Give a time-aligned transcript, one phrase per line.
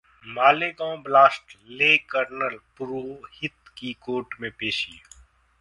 [0.27, 1.95] Malegaon blast: ले.
[2.09, 5.01] Colonel Purohit की court में पेशी